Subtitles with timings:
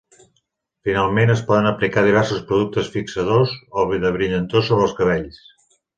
[0.87, 3.53] Finalment, es poden aplicar diversos productes fixadors
[3.83, 5.39] o de brillantor sobre els cabells.